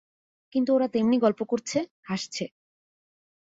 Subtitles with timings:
[0.53, 1.77] কিন্তু ওরা তেমনি গল্প করছে,
[2.01, 2.45] হাসছে।